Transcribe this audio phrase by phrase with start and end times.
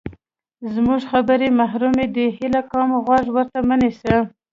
[0.73, 4.15] زمونږ خبرې محرمې دي، هیله کوم غوږ ورته مه نیسه!